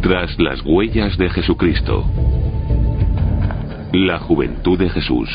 [0.00, 2.04] Tras las huellas de Jesucristo.
[3.92, 5.28] La juventud de Jesús.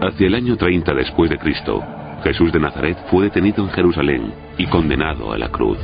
[0.00, 1.82] Hacia el año 30 después de Cristo,
[2.22, 5.78] Jesús de Nazaret fue detenido en Jerusalén y condenado a la cruz.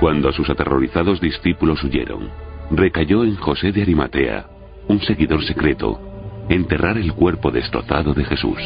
[0.00, 2.28] Cuando sus aterrorizados discípulos huyeron,
[2.70, 4.46] recayó en José de Arimatea,
[4.88, 6.05] un seguidor secreto,
[6.48, 8.58] enterrar el cuerpo destrozado de Jesús.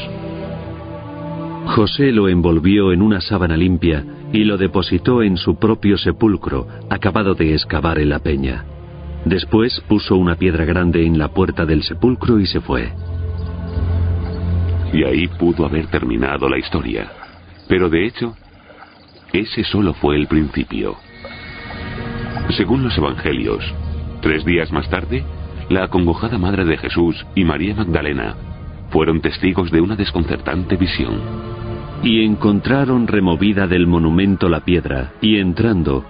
[1.67, 7.35] José lo envolvió en una sábana limpia y lo depositó en su propio sepulcro, acabado
[7.35, 8.65] de excavar en la peña.
[9.25, 12.93] Después puso una piedra grande en la puerta del sepulcro y se fue.
[14.93, 17.09] Y ahí pudo haber terminado la historia.
[17.69, 18.35] Pero de hecho,
[19.33, 20.97] ese solo fue el principio.
[22.57, 23.63] Según los evangelios,
[24.23, 25.25] tres días más tarde,
[25.71, 28.35] la acongojada madre de Jesús y María Magdalena
[28.91, 31.21] fueron testigos de una desconcertante visión.
[32.03, 36.05] Y encontraron removida del monumento la piedra, y entrando,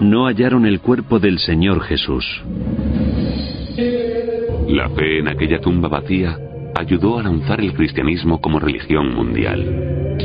[0.00, 2.24] no hallaron el cuerpo del Señor Jesús.
[4.68, 6.38] La fe en aquella tumba vacía
[6.74, 10.16] ayudó a lanzar el cristianismo como religión mundial.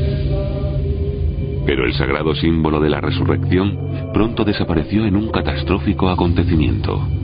[1.65, 7.18] Pero el sagrado símbolo de la resurrección pronto desapareció en un catastrófico acontecimiento.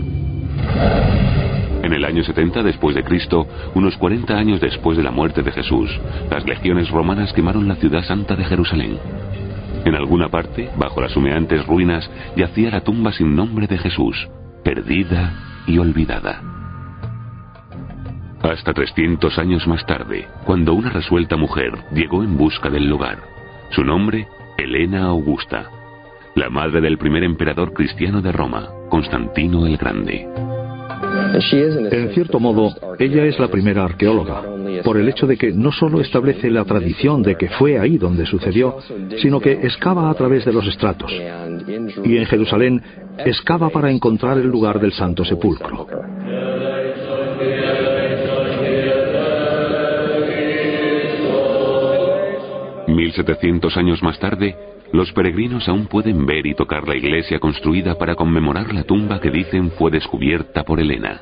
[2.06, 5.89] Año 70 después de Cristo, unos 40 años después de la muerte de Jesús,
[6.30, 9.00] las legiones romanas quemaron la ciudad santa de Jerusalén.
[9.86, 14.16] En alguna parte, bajo las humeantes ruinas, yacía la tumba sin nombre de Jesús,
[14.64, 16.42] perdida y olvidada.
[18.44, 23.17] Hasta 300 años más tarde, cuando una resuelta mujer llegó en busca del lugar.
[23.72, 25.72] Su nombre, Helena Augusta,
[26.36, 30.55] la madre del primer emperador cristiano de Roma, Constantino el Grande.
[31.92, 34.42] En cierto modo, ella es la primera arqueóloga,
[34.84, 38.25] por el hecho de que no solo establece la tradición de que fue ahí donde
[38.25, 38.78] sucedió,
[39.22, 41.12] sino que excava a través de los estratos.
[41.12, 42.81] Y en Jerusalén,
[43.18, 45.88] excava para encontrar el lugar del Santo Sepulcro.
[52.88, 54.56] ...1700 años más tarde,
[54.95, 59.29] los peregrinos aún pueden ver y tocar la iglesia construida para conmemorar la tumba que
[59.29, 61.22] dicen fue descubierta por Elena.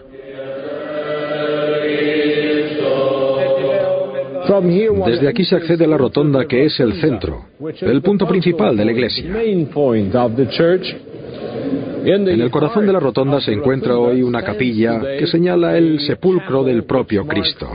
[5.05, 7.45] Desde aquí se accede a la rotonda que es el centro,
[7.81, 9.25] el punto principal de la iglesia.
[12.05, 16.63] En el corazón de la rotonda se encuentra hoy una capilla que señala el sepulcro
[16.63, 17.69] del propio Cristo.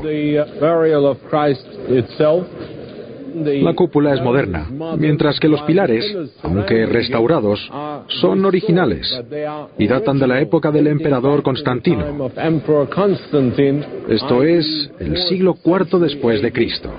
[3.45, 4.69] La cúpula es moderna,
[4.99, 6.05] mientras que los pilares,
[6.43, 7.71] aunque restaurados,
[8.21, 9.07] son originales
[9.79, 12.31] y datan de la época del emperador Constantino.
[14.09, 16.93] Esto es el siglo IV después de Cristo.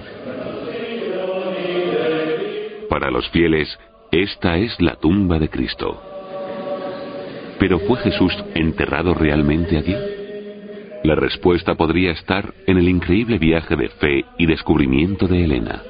[2.89, 3.77] Para los fieles,
[4.11, 6.01] esta es la tumba de Cristo.
[7.59, 9.95] ¿Pero fue Jesús enterrado realmente allí?
[11.03, 15.81] La respuesta podría estar en el increíble viaje de fe y descubrimiento de Helena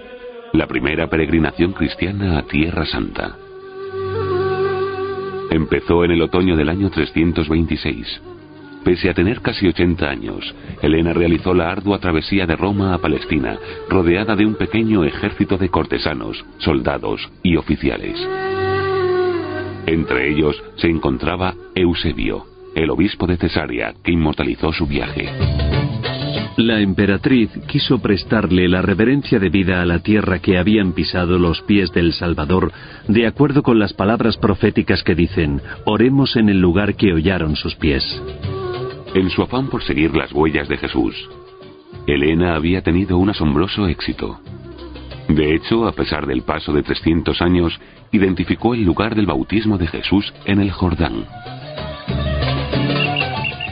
[0.54, 3.36] la primera peregrinación cristiana a Tierra Santa.
[5.52, 8.22] Empezó en el otoño del año 326.
[8.84, 13.58] Pese a tener casi 80 años, Helena realizó la ardua travesía de Roma a Palestina,
[13.90, 18.16] rodeada de un pequeño ejército de cortesanos, soldados y oficiales.
[19.86, 22.46] Entre ellos se encontraba Eusebio,
[22.76, 25.30] el obispo de Cesarea, que inmortalizó su viaje.
[26.58, 31.92] La emperatriz quiso prestarle la reverencia debida a la tierra que habían pisado los pies
[31.92, 32.72] del Salvador,
[33.08, 37.76] de acuerdo con las palabras proféticas que dicen, oremos en el lugar que hollaron sus
[37.76, 38.04] pies.
[39.16, 41.16] En su afán por seguir las huellas de Jesús,
[42.08, 44.40] Elena había tenido un asombroso éxito.
[45.28, 47.80] De hecho, a pesar del paso de 300 años,
[48.12, 51.26] identificó el lugar del bautismo de Jesús en el Jordán.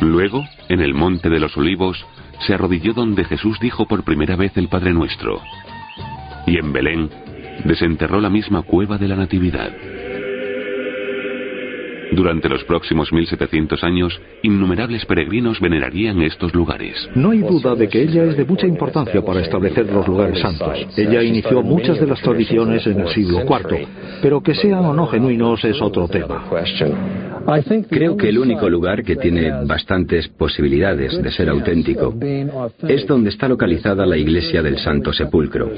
[0.02, 2.06] Luego, en el Monte de los Olivos,
[2.46, 5.42] se arrodilló donde Jesús dijo por primera vez el Padre Nuestro.
[6.46, 7.10] Y en Belén
[7.66, 9.72] desenterró la misma cueva de la Natividad.
[12.12, 17.10] Durante los próximos 1700 años, innumerables peregrinos venerarían estos lugares.
[17.16, 20.88] No hay duda de que ella es de mucha importancia para establecer los lugares santos.
[20.96, 23.88] Ella inició muchas de las tradiciones en el siglo IV,
[24.22, 26.46] pero que sean o no genuinos es otro tema.
[27.90, 32.14] Creo que el único lugar que tiene bastantes posibilidades de ser auténtico
[32.88, 35.72] es donde está localizada la iglesia del Santo Sepulcro.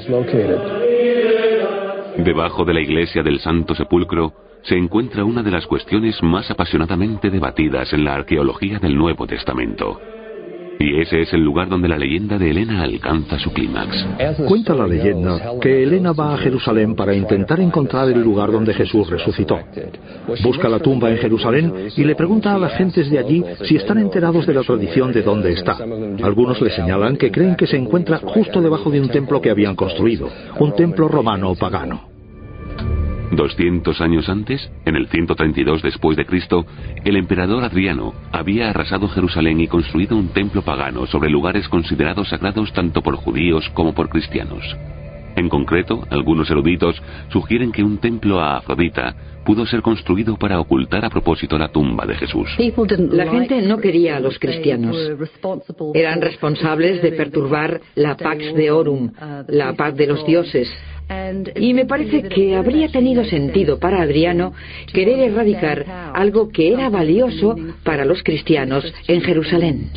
[2.16, 7.30] Debajo de la iglesia del Santo Sepulcro se encuentra una de las cuestiones más apasionadamente
[7.30, 10.00] debatidas en la arqueología del Nuevo Testamento.
[10.80, 14.02] Y ese es el lugar donde la leyenda de Elena alcanza su clímax.
[14.48, 19.10] Cuenta la leyenda que Elena va a Jerusalén para intentar encontrar el lugar donde Jesús
[19.10, 19.58] resucitó.
[20.42, 23.98] Busca la tumba en Jerusalén y le pregunta a las gentes de allí si están
[23.98, 25.76] enterados de la tradición de dónde está.
[26.22, 29.76] Algunos le señalan que creen que se encuentra justo debajo de un templo que habían
[29.76, 32.09] construido, un templo romano o pagano.
[33.30, 36.66] 200 años antes, en el 132 después de Cristo,
[37.04, 42.72] el emperador Adriano había arrasado Jerusalén y construido un templo pagano sobre lugares considerados sagrados
[42.72, 44.64] tanto por judíos como por cristianos.
[45.36, 51.04] En concreto, algunos eruditos sugieren que un templo a Afrodita pudo ser construido para ocultar
[51.04, 52.48] a propósito la tumba de Jesús.
[53.10, 54.96] La gente no quería a los cristianos.
[55.94, 59.12] Eran responsables de perturbar la Pax de Orum,
[59.48, 60.70] la paz de los dioses,
[61.56, 64.52] y me parece que habría tenido sentido para Adriano
[64.92, 65.84] querer erradicar
[66.14, 69.90] algo que era valioso para los cristianos en Jerusalén.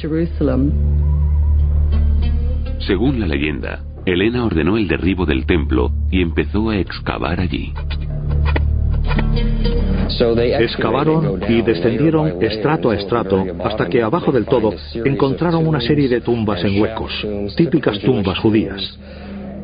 [2.80, 7.74] Según la leyenda, Elena ordenó el derribo del templo y empezó a excavar allí.
[10.60, 14.74] Excavaron y descendieron estrato a estrato hasta que abajo del todo
[15.06, 17.12] encontraron una serie de tumbas en huecos,
[17.56, 18.98] típicas tumbas judías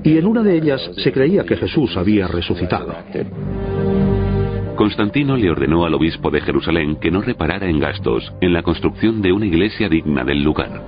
[0.04, 2.96] y en una de ellas se creía que Jesús había resucitado.
[4.76, 9.22] Constantino le ordenó al obispo de Jerusalén que no reparara en gastos en la construcción
[9.22, 10.86] de una iglesia digna del lugar.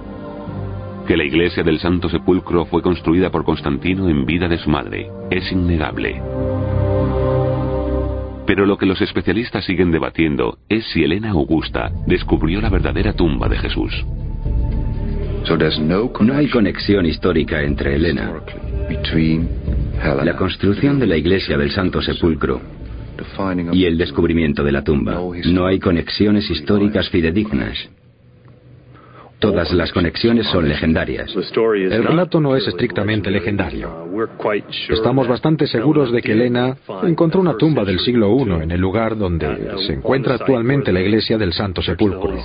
[1.07, 5.09] Que la iglesia del Santo Sepulcro fue construida por Constantino en vida de su madre
[5.29, 6.21] es innegable.
[8.45, 13.49] Pero lo que los especialistas siguen debatiendo es si Elena Augusta descubrió la verdadera tumba
[13.49, 14.05] de Jesús.
[16.21, 18.41] No hay conexión histórica entre Elena
[20.23, 22.61] la construcción de la iglesia del Santo Sepulcro
[23.71, 25.19] y el descubrimiento de la tumba.
[25.45, 27.89] No hay conexiones históricas fidedignas.
[29.39, 31.33] Todas las conexiones son legendarias.
[31.35, 34.07] El relato no es estrictamente legendario.
[34.87, 39.17] Estamos bastante seguros de que Elena encontró una tumba del siglo I en el lugar
[39.17, 39.47] donde
[39.87, 42.37] se encuentra actualmente la iglesia del Santo Sepulcro.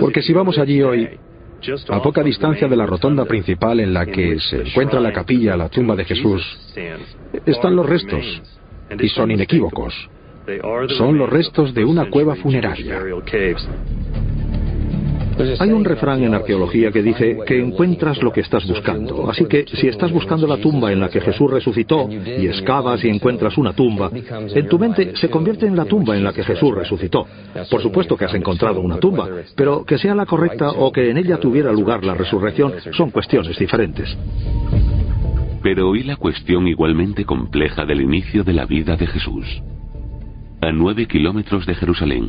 [0.00, 1.08] Porque si vamos allí hoy,
[1.88, 5.68] a poca distancia de la rotonda principal en la que se encuentra la capilla, la
[5.68, 6.42] tumba de Jesús,
[7.46, 8.42] están los restos,
[8.98, 9.94] y son inequívocos.
[10.96, 13.00] Son los restos de una cueva funeraria.
[15.58, 19.30] Hay un refrán en arqueología que dice que encuentras lo que estás buscando.
[19.30, 23.08] Así que si estás buscando la tumba en la que Jesús resucitó y excavas y
[23.08, 26.74] encuentras una tumba, en tu mente se convierte en la tumba en la que Jesús
[26.74, 27.26] resucitó.
[27.70, 31.16] Por supuesto que has encontrado una tumba, pero que sea la correcta o que en
[31.16, 34.16] ella tuviera lugar la resurrección son cuestiones diferentes.
[35.62, 39.62] Pero ¿y la cuestión igualmente compleja del inicio de la vida de Jesús?
[40.62, 42.28] A nueve kilómetros de Jerusalén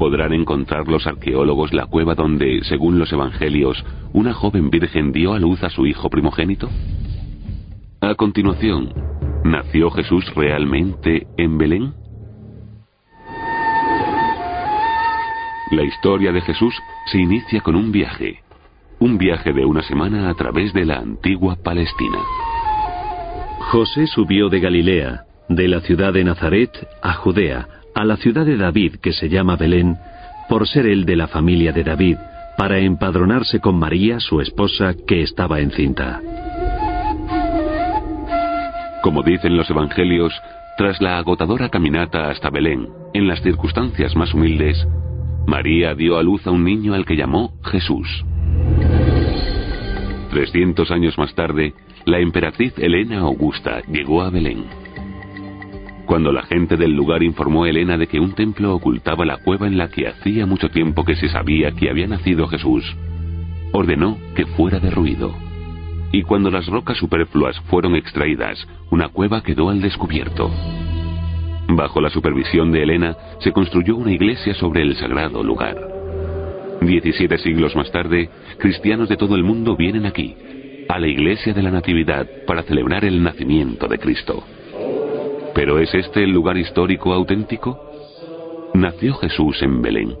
[0.00, 5.38] ¿Podrán encontrar los arqueólogos la cueva donde, según los evangelios, una joven virgen dio a
[5.38, 6.70] luz a su hijo primogénito?
[8.00, 8.94] A continuación,
[9.44, 11.92] ¿nació Jesús realmente en Belén?
[15.70, 16.74] La historia de Jesús
[17.12, 18.42] se inicia con un viaje,
[19.00, 22.20] un viaje de una semana a través de la antigua Palestina.
[23.70, 26.70] José subió de Galilea, de la ciudad de Nazaret
[27.02, 29.96] a Judea, a la ciudad de David que se llama Belén,
[30.48, 32.16] por ser él de la familia de David,
[32.56, 36.20] para empadronarse con María, su esposa, que estaba encinta.
[39.02, 40.32] Como dicen los evangelios,
[40.76, 44.86] tras la agotadora caminata hasta Belén, en las circunstancias más humildes,
[45.46, 48.24] María dio a luz a un niño al que llamó Jesús.
[50.30, 54.64] Trescientos años más tarde, la emperatriz Elena Augusta llegó a Belén.
[56.10, 59.68] Cuando la gente del lugar informó a Elena de que un templo ocultaba la cueva
[59.68, 62.84] en la que hacía mucho tiempo que se sabía que había nacido Jesús,
[63.70, 65.32] ordenó que fuera derruido.
[66.10, 70.50] Y cuando las rocas superfluas fueron extraídas, una cueva quedó al descubierto.
[71.68, 75.76] Bajo la supervisión de Elena, se construyó una iglesia sobre el sagrado lugar.
[76.80, 80.34] Diecisiete siglos más tarde, cristianos de todo el mundo vienen aquí,
[80.88, 84.42] a la iglesia de la Natividad, para celebrar el nacimiento de Cristo.
[85.54, 87.78] ¿Pero es este el lugar histórico auténtico?
[88.74, 90.16] Nació Jesús en Belén.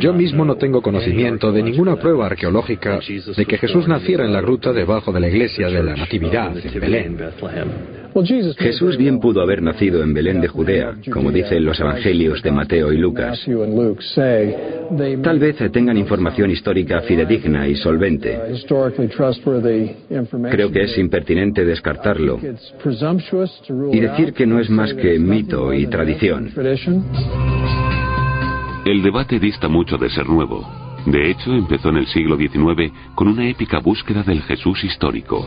[0.00, 3.00] Yo mismo no tengo conocimiento de ninguna prueba arqueológica
[3.36, 6.80] de que Jesús naciera en la gruta debajo de la iglesia de la Natividad en
[6.80, 7.18] Belén.
[8.58, 12.90] Jesús bien pudo haber nacido en Belén de Judea, como dicen los evangelios de Mateo
[12.92, 13.44] y Lucas.
[15.22, 18.38] Tal vez tengan información histórica fidedigna y solvente.
[20.50, 22.40] Creo que es impertinente descartarlo
[23.92, 26.50] y decir que no es más que mito y tradición.
[28.86, 30.64] El debate dista mucho de ser nuevo.
[31.06, 35.44] De hecho, empezó en el siglo XIX con una épica búsqueda del Jesús histórico.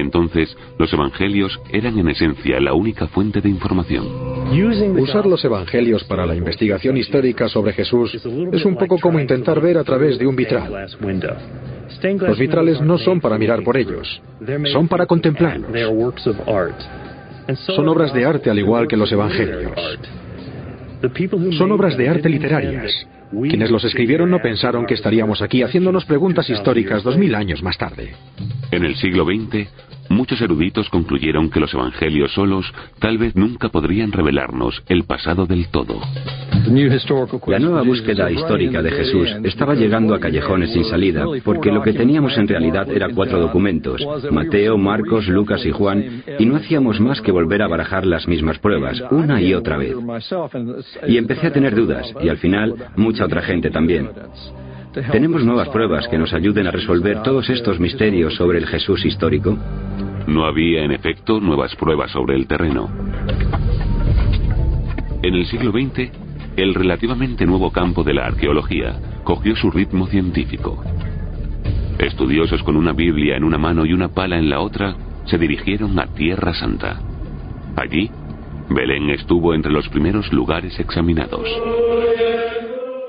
[0.00, 4.06] Entonces, los evangelios eran en esencia la única fuente de información.
[4.98, 9.78] Usar los evangelios para la investigación histórica sobre Jesús es un poco como intentar ver
[9.78, 10.86] a través de un vitral.
[12.20, 14.20] Los vitrales no son para mirar por ellos,
[14.72, 15.70] son para contemplarlos.
[17.66, 19.72] Son obras de arte al igual que los evangelios.
[21.56, 23.06] Son obras de arte literarias.
[23.30, 27.76] Quienes los escribieron no pensaron que estaríamos aquí haciéndonos preguntas históricas dos mil años más
[27.76, 28.14] tarde.
[28.70, 29.68] En el siglo XX,
[30.08, 32.66] muchos eruditos concluyeron que los evangelios solos
[32.98, 36.00] tal vez nunca podrían revelarnos el pasado del todo.
[37.46, 41.92] La nueva búsqueda histórica de Jesús estaba llegando a callejones sin salida, porque lo que
[41.92, 47.20] teníamos en realidad era cuatro documentos, Mateo, Marcos, Lucas y Juan, y no hacíamos más
[47.22, 49.96] que volver a barajar las mismas pruebas, una y otra vez.
[51.06, 54.10] Y empecé a tener dudas, y al final, mucha otra gente también.
[55.12, 59.56] ¿Tenemos nuevas pruebas que nos ayuden a resolver todos estos misterios sobre el Jesús histórico?
[60.26, 62.90] No había, en efecto, nuevas pruebas sobre el terreno.
[65.22, 66.27] En el siglo XX,
[66.62, 70.82] el relativamente nuevo campo de la arqueología cogió su ritmo científico.
[71.98, 74.96] Estudiosos con una Biblia en una mano y una pala en la otra
[75.26, 77.00] se dirigieron a Tierra Santa.
[77.76, 78.10] Allí,
[78.70, 81.48] Belén estuvo entre los primeros lugares examinados.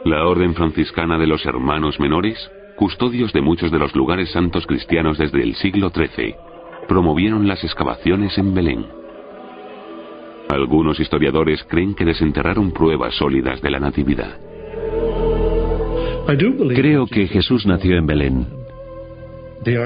[0.05, 5.17] La Orden Franciscana de los Hermanos Menores, custodios de muchos de los lugares santos cristianos
[5.17, 6.35] desde el siglo XIII,
[6.87, 8.85] promovieron las excavaciones en Belén.
[10.49, 14.37] Algunos historiadores creen que desenterraron pruebas sólidas de la Natividad.
[16.75, 18.47] Creo que Jesús nació en Belén.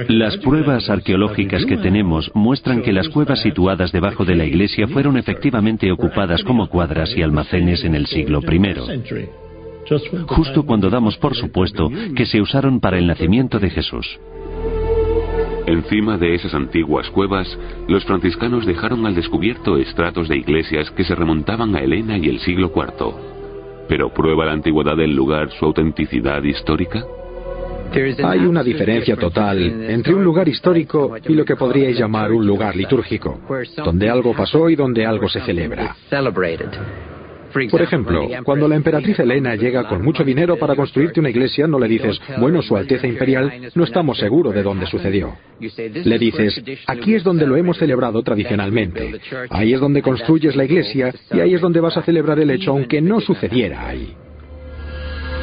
[0.08, 5.18] Las pruebas arqueológicas que tenemos muestran que las cuevas situadas debajo de la iglesia fueron
[5.18, 9.30] efectivamente ocupadas como cuadras y almacenes en el siglo I
[10.28, 14.20] justo cuando damos por supuesto que se usaron para el nacimiento de Jesús.
[15.74, 17.48] Encima de esas antiguas cuevas,
[17.88, 22.40] los franciscanos dejaron al descubierto estratos de iglesias que se remontaban a Helena y el
[22.42, 23.16] siglo IV.
[23.90, 27.04] ¿Pero prueba la antigüedad del lugar su autenticidad histórica?
[28.24, 32.76] Hay una diferencia total entre un lugar histórico y lo que podríais llamar un lugar
[32.76, 33.40] litúrgico,
[33.84, 35.96] donde algo pasó y donde algo se celebra.
[37.70, 41.80] Por ejemplo, cuando la emperatriz Elena llega con mucho dinero para construirte una iglesia, no
[41.80, 45.36] le dices, bueno, Su Alteza Imperial, no estamos seguros de dónde sucedió.
[45.60, 49.20] Le dices, aquí es donde lo hemos celebrado tradicionalmente.
[49.50, 52.72] Ahí es donde construyes la iglesia y ahí es donde vas a celebrar el hecho
[52.72, 54.14] aunque no sucediera ahí.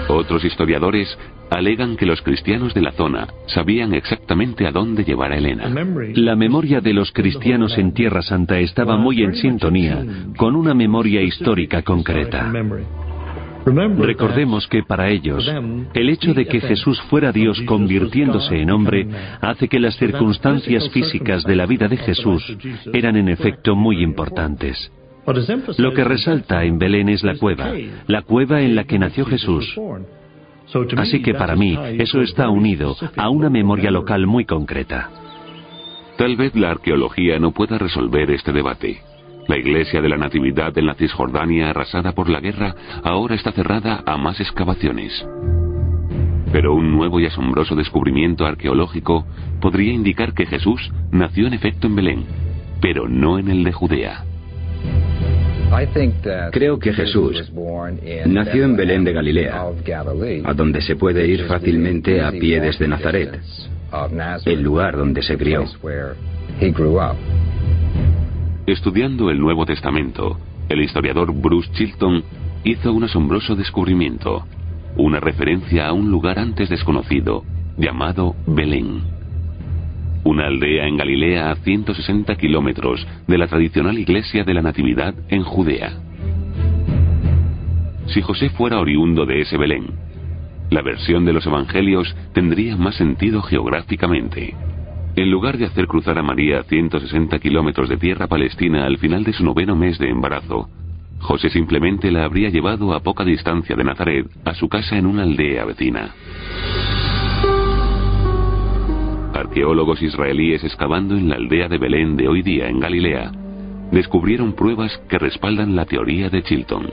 [0.08, 1.16] Otros historiadores
[1.50, 5.68] alegan que los cristianos de la zona sabían exactamente a dónde llevar a Elena.
[6.14, 10.04] La memoria de los cristianos en Tierra Santa estaba muy en sintonía
[10.36, 12.50] con una memoria histórica concreta.
[13.64, 15.46] Recordemos que para ellos,
[15.94, 19.06] el hecho de que Jesús fuera Dios convirtiéndose en hombre
[19.40, 22.56] hace que las circunstancias físicas de la vida de Jesús
[22.92, 24.90] eran en efecto muy importantes.
[25.76, 27.72] Lo que resalta en Belén es la cueva,
[28.06, 29.78] la cueva en la que nació Jesús.
[30.96, 35.10] Así que para mí eso está unido a una memoria local muy concreta.
[36.16, 39.00] Tal vez la arqueología no pueda resolver este debate.
[39.48, 44.02] La iglesia de la Natividad en la Cisjordania arrasada por la guerra ahora está cerrada
[44.06, 45.26] a más excavaciones.
[46.52, 49.24] Pero un nuevo y asombroso descubrimiento arqueológico
[49.60, 52.24] podría indicar que Jesús nació en efecto en Belén,
[52.80, 54.24] pero no en el de Judea.
[56.52, 57.52] Creo que Jesús
[58.26, 59.62] nació en Belén de Galilea,
[60.44, 63.40] a donde se puede ir fácilmente a pie desde Nazaret,
[64.46, 65.64] el lugar donde se crió.
[68.66, 72.24] Estudiando el Nuevo Testamento, el historiador Bruce Chilton
[72.64, 74.44] hizo un asombroso descubrimiento,
[74.96, 77.44] una referencia a un lugar antes desconocido,
[77.76, 79.19] llamado Belén
[80.24, 85.42] una aldea en Galilea a 160 kilómetros de la tradicional iglesia de la Natividad en
[85.42, 85.92] Judea.
[88.06, 89.86] Si José fuera oriundo de ese Belén,
[90.70, 94.54] la versión de los Evangelios tendría más sentido geográficamente.
[95.16, 99.32] En lugar de hacer cruzar a María 160 kilómetros de tierra palestina al final de
[99.32, 100.68] su noveno mes de embarazo,
[101.18, 105.22] José simplemente la habría llevado a poca distancia de Nazaret a su casa en una
[105.22, 106.14] aldea vecina
[109.40, 113.32] arqueólogos israelíes excavando en la aldea de Belén de hoy día en Galilea
[113.90, 116.90] descubrieron pruebas que respaldan la teoría de Chilton.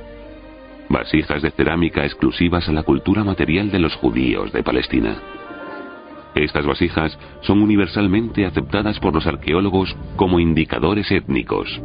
[0.89, 5.17] Vasijas de cerámica exclusivas a la cultura material de los judíos de Palestina.
[6.33, 11.81] Estas vasijas son universalmente aceptadas por los arqueólogos como indicadores étnicos,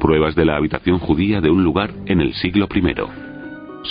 [0.00, 2.94] pruebas de la habitación judía de un lugar en el siglo I.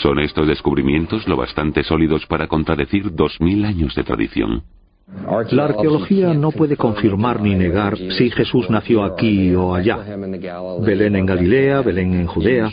[0.02, 4.64] ¿Son estos descubrimientos lo bastante sólidos para contradecir dos mil años de tradición?
[5.52, 9.98] La arqueología no puede confirmar ni negar si Jesús nació aquí o allá.
[10.82, 12.70] Belén en Galilea, Belén en Judea.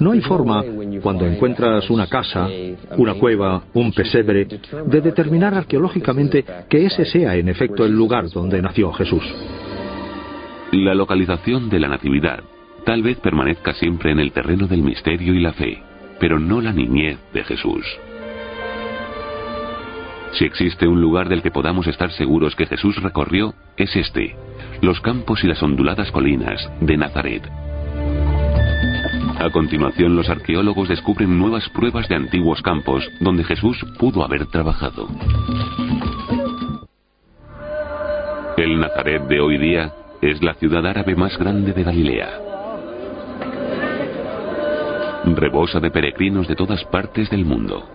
[0.00, 0.62] No hay forma,
[1.02, 2.48] cuando encuentras una casa,
[2.96, 4.46] una cueva, un pesebre,
[4.86, 9.24] de determinar arqueológicamente que ese sea en efecto el lugar donde nació Jesús.
[10.72, 12.40] La localización de la Natividad
[12.84, 15.82] tal vez permanezca siempre en el terreno del misterio y la fe,
[16.20, 17.84] pero no la niñez de Jesús.
[20.38, 24.36] Si existe un lugar del que podamos estar seguros que Jesús recorrió, es este,
[24.82, 27.42] los campos y las onduladas colinas de Nazaret.
[29.38, 35.08] A continuación, los arqueólogos descubren nuevas pruebas de antiguos campos donde Jesús pudo haber trabajado.
[38.58, 42.30] El Nazaret de hoy día es la ciudad árabe más grande de Galilea.
[45.24, 47.88] Rebosa de peregrinos de todas partes del mundo.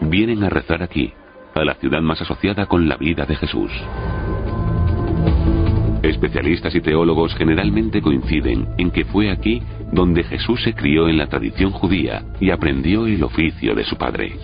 [0.00, 1.12] Vienen a rezar aquí,
[1.64, 3.70] la ciudad más asociada con la vida de Jesús.
[6.02, 9.62] Especialistas y teólogos generalmente coinciden en que fue aquí
[9.92, 14.36] donde Jesús se crió en la tradición judía y aprendió el oficio de su padre.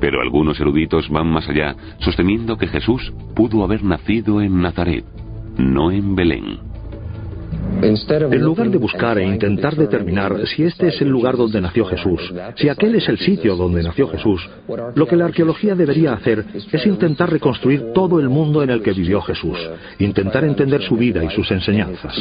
[0.00, 5.04] Pero algunos eruditos van más allá, sosteniendo que Jesús pudo haber nacido en Nazaret,
[5.58, 6.69] no en Belén.
[7.82, 12.32] En lugar de buscar e intentar determinar si este es el lugar donde nació Jesús,
[12.56, 14.48] si aquel es el sitio donde nació Jesús,
[14.94, 18.92] lo que la arqueología debería hacer es intentar reconstruir todo el mundo en el que
[18.92, 19.58] vivió Jesús,
[19.98, 22.14] intentar entender su vida y sus enseñanzas.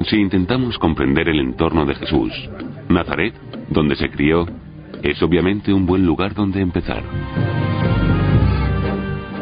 [0.00, 2.32] Si intentamos comprender el entorno de Jesús,
[2.88, 3.34] Nazaret,
[3.70, 4.46] donde se crió,
[5.02, 7.02] es obviamente un buen lugar donde empezar.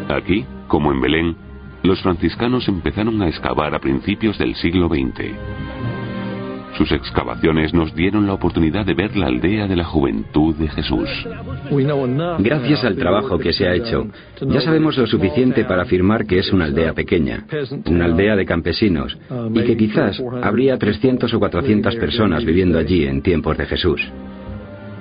[0.09, 1.37] Aquí, como en Belén,
[1.83, 5.33] los franciscanos empezaron a excavar a principios del siglo XX.
[6.79, 11.09] Sus excavaciones nos dieron la oportunidad de ver la aldea de la juventud de Jesús.
[12.39, 14.07] Gracias al trabajo que se ha hecho,
[14.41, 17.45] ya sabemos lo suficiente para afirmar que es una aldea pequeña,
[17.85, 19.19] una aldea de campesinos,
[19.55, 24.01] y que quizás habría 300 o 400 personas viviendo allí en tiempos de Jesús.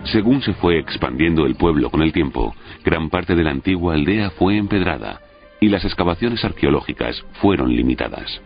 [0.03, 2.53] Según se fue expandiendo el pueblo con el tiempo,
[2.83, 5.21] gran parte de la antigua aldea fue empedrada
[5.61, 8.41] y las excavaciones arqueológicas fueron limitadas.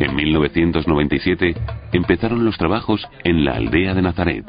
[0.00, 1.54] En 1997
[1.92, 4.44] empezaron los trabajos en la aldea de Nazaret,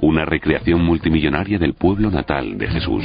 [0.00, 3.04] una recreación multimillonaria del pueblo natal de Jesús.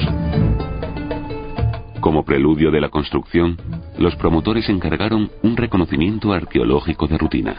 [2.02, 3.58] Como preludio de la construcción,
[3.98, 7.56] los promotores encargaron un reconocimiento arqueológico de rutina.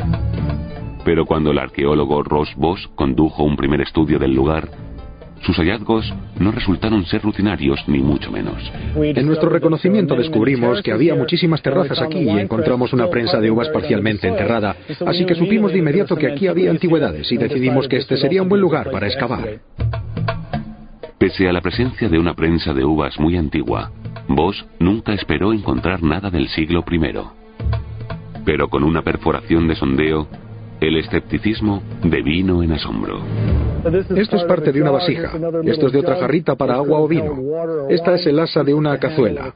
[1.07, 4.69] Pero cuando el arqueólogo Ross Boss condujo un primer estudio del lugar,
[5.43, 8.73] sus hallazgos no resultaron ser rutinarios ni mucho menos.
[8.97, 13.69] En nuestro reconocimiento descubrimos que había muchísimas terrazas aquí y encontramos una prensa de uvas
[13.69, 14.77] parcialmente enterrada,
[15.07, 18.49] así que supimos de inmediato que aquí había antigüedades y decidimos que este sería un
[18.49, 19.61] buen lugar para excavar.
[21.19, 23.93] Pese a la presencia de una prensa de uvas muy antigua,
[24.29, 27.01] Voss nunca esperó encontrar nada del siglo I.
[28.45, 30.27] Pero con una perforación de sondeo,
[30.81, 33.21] el escepticismo devino en asombro.
[33.85, 35.33] Esto es parte de una vasija.
[35.65, 37.37] Esto es de otra jarrita para agua o vino.
[37.89, 39.53] Esta es el asa de una cazuela.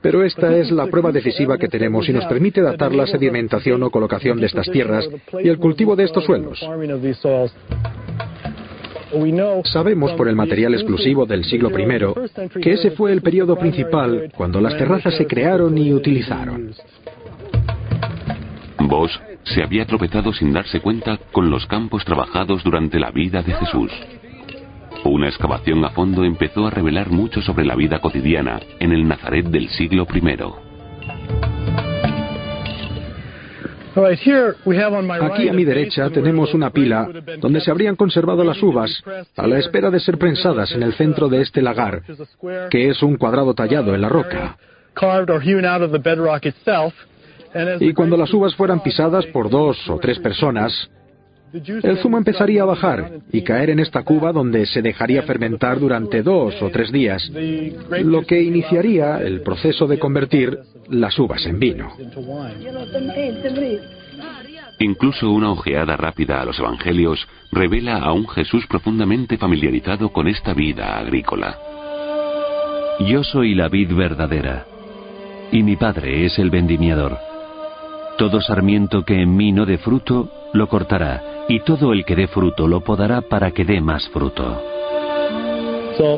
[0.00, 3.90] Pero esta es la prueba decisiva que tenemos y nos permite datar la sedimentación o
[3.90, 5.08] colocación de estas tierras
[5.42, 6.58] y el cultivo de estos suelos.
[9.64, 14.60] Sabemos por el material exclusivo del siglo I que ese fue el periodo principal cuando
[14.60, 16.72] las terrazas se crearon y utilizaron.
[18.80, 19.18] Vos
[19.54, 23.92] se había tropezado sin darse cuenta con los campos trabajados durante la vida de Jesús.
[25.04, 29.46] Una excavación a fondo empezó a revelar mucho sobre la vida cotidiana en el Nazaret
[29.46, 30.20] del siglo I.
[35.22, 37.08] Aquí a mi derecha tenemos una pila
[37.40, 39.02] donde se habrían conservado las uvas
[39.36, 42.02] a la espera de ser prensadas en el centro de este lagar,
[42.70, 44.56] que es un cuadrado tallado en la roca.
[47.80, 50.90] Y cuando las uvas fueran pisadas por dos o tres personas,
[51.52, 56.22] el zumo empezaría a bajar y caer en esta cuba donde se dejaría fermentar durante
[56.22, 57.30] dos o tres días,
[58.02, 60.58] lo que iniciaría el proceso de convertir
[60.90, 61.92] las uvas en vino.
[64.78, 70.52] Incluso una ojeada rápida a los evangelios revela a un Jesús profundamente familiarizado con esta
[70.54, 71.58] vida agrícola.
[73.00, 74.66] Yo soy la vid verdadera,
[75.50, 77.27] y mi padre es el vendimiador.
[78.18, 82.26] Todo sarmiento que en mí no dé fruto, lo cortará, y todo el que dé
[82.26, 84.60] fruto lo podará para que dé más fruto.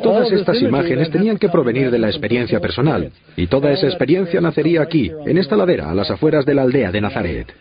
[0.03, 4.81] Todas estas imágenes tenían que provenir de la experiencia personal, y toda esa experiencia nacería
[4.81, 7.55] aquí, en esta ladera, a las afueras de la aldea de Nazaret.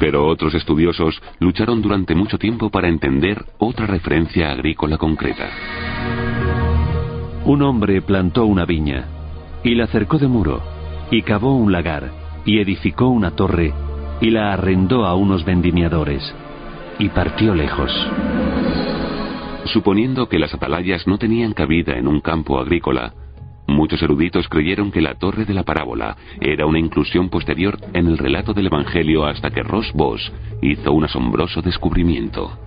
[0.00, 5.48] Pero otros estudiosos lucharon durante mucho tiempo para entender otra referencia agrícola concreta.
[7.44, 9.04] Un hombre plantó una viña,
[9.62, 10.77] y la cercó de muro,
[11.10, 12.10] y cavó un lagar,
[12.44, 13.72] y edificó una torre,
[14.20, 16.34] y la arrendó a unos vendimiadores,
[16.98, 17.92] y partió lejos.
[19.66, 23.12] Suponiendo que las atalayas no tenían cabida en un campo agrícola,
[23.66, 28.18] muchos eruditos creyeron que la torre de la parábola era una inclusión posterior en el
[28.18, 32.58] relato del Evangelio hasta que Ross Boss hizo un asombroso descubrimiento.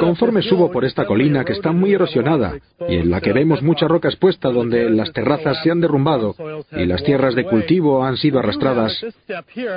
[0.00, 2.54] Conforme subo por esta colina que está muy erosionada
[2.88, 6.34] y en la que vemos mucha roca expuesta donde las terrazas se han derrumbado
[6.72, 8.92] y las tierras de cultivo han sido arrastradas,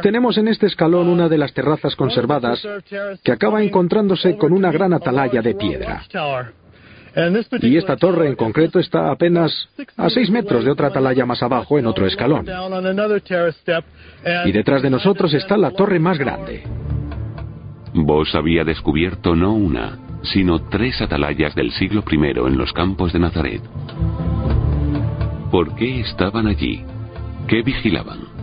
[0.01, 2.65] tenemos en este escalón una de las terrazas conservadas
[3.23, 6.03] que acaba encontrándose con una gran atalaya de piedra.
[7.61, 11.77] Y esta torre en concreto está apenas a seis metros de otra atalaya más abajo
[11.77, 12.45] en otro escalón.
[14.45, 16.63] Y detrás de nosotros está la torre más grande.
[17.99, 23.19] Vos había descubierto no una, sino tres atalayas del siglo I en los campos de
[23.19, 23.61] Nazaret.
[25.49, 26.83] ¿Por qué estaban allí?
[27.47, 28.36] ¿Qué vigilaban?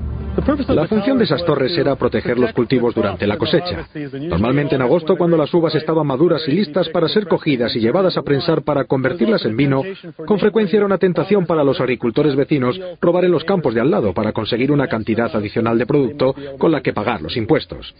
[0.68, 3.86] La función de esas torres era proteger los cultivos durante la cosecha.
[4.12, 8.16] Normalmente en agosto, cuando las uvas estaban maduras y listas para ser cogidas y llevadas
[8.16, 9.82] a prensar para convertirlas en vino,
[10.26, 13.90] con frecuencia era una tentación para los agricultores vecinos robar en los campos de al
[13.90, 17.94] lado para conseguir una cantidad adicional de producto con la que pagar los impuestos.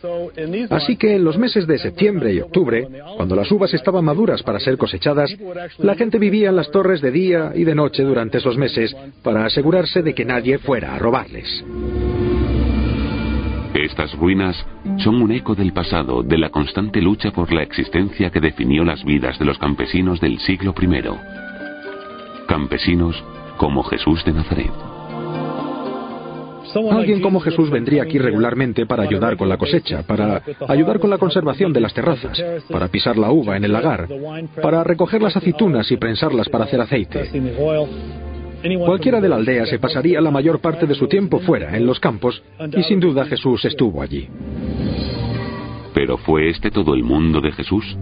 [0.70, 4.60] Así que en los meses de septiembre y octubre, cuando las uvas estaban maduras para
[4.60, 5.34] ser cosechadas,
[5.78, 9.46] la gente vivía en las torres de día y de noche durante esos meses para
[9.46, 11.64] asegurarse de que nadie fuera a robarles.
[13.74, 14.56] Estas ruinas
[14.98, 19.04] son un eco del pasado, de la constante lucha por la existencia que definió las
[19.04, 21.02] vidas de los campesinos del siglo I.
[22.46, 23.22] Campesinos
[23.56, 24.70] como Jesús de Nazaret.
[26.90, 31.18] Alguien como Jesús vendría aquí regularmente para ayudar con la cosecha, para ayudar con la
[31.18, 34.08] conservación de las terrazas, para pisar la uva en el lagar,
[34.62, 37.28] para recoger las aceitunas y prensarlas para hacer aceite.
[38.84, 42.00] Cualquiera de la aldea se pasaría la mayor parte de su tiempo fuera, en los
[42.00, 42.42] campos,
[42.74, 44.28] y sin duda Jesús estuvo allí.
[45.92, 47.96] ¿Pero fue este todo el mundo de Jesús?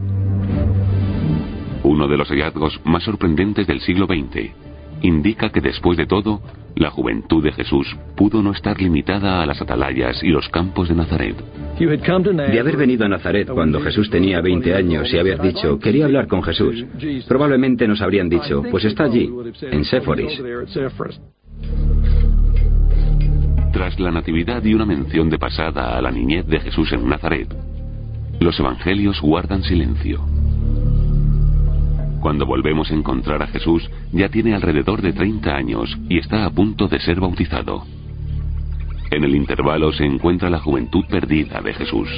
[1.83, 4.72] Uno de los hallazgos más sorprendentes del siglo XX
[5.03, 6.41] indica que después de todo,
[6.75, 7.87] la juventud de Jesús
[8.17, 11.37] pudo no estar limitada a las atalayas y los campos de Nazaret.
[11.79, 16.27] De haber venido a Nazaret cuando Jesús tenía 20 años y haber dicho, quería hablar
[16.27, 16.85] con Jesús,
[17.29, 19.31] probablemente nos habrían dicho, pues está allí,
[19.63, 20.41] en Séforis.
[23.73, 27.49] Tras la natividad y una mención de pasada a la niñez de Jesús en Nazaret,
[28.39, 30.21] los evangelios guardan silencio.
[32.23, 36.51] Cuando volvemos a encontrar a Jesús, ya tiene alrededor de 30 años y está a
[36.51, 37.83] punto de ser bautizado.
[39.11, 42.09] En el intervalo se encuentra la juventud perdida de Jesús.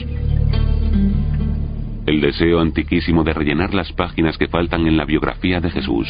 [2.04, 6.06] El deseo antiquísimo de rellenar las páginas que faltan en la biografía de Jesús